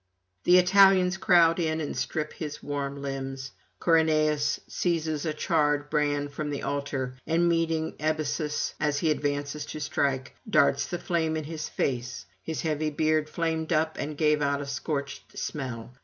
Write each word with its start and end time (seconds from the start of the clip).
_The 0.45 0.57
Italians 0.57 1.17
crowd 1.17 1.59
in 1.59 1.79
and 1.79 1.95
strip 1.95 2.33
his 2.33 2.63
warm 2.63 3.03
limbs. 3.03 3.51
Corynaeus 3.79 4.59
seizes 4.67 5.27
a 5.27 5.33
charred 5.35 5.91
brand 5.91 6.31
from 6.33 6.49
the 6.49 6.63
altar, 6.63 7.13
and 7.27 7.47
meeting 7.47 7.93
Ebysus 7.99 8.73
as 8.79 8.97
he 8.97 9.11
advances 9.11 9.63
to 9.67 9.79
strike, 9.79 10.35
darts 10.49 10.87
the 10.87 10.97
flame 10.97 11.37
in 11.37 11.43
his 11.43 11.69
face; 11.69 12.25
his 12.41 12.61
heavy 12.61 12.89
beard 12.89 13.29
flamed 13.29 13.71
up, 13.71 13.95
and 13.99 14.17
gave 14.17 14.41
out 14.41 14.59
a 14.59 14.65
scorched 14.65 15.37
smell. 15.37 15.93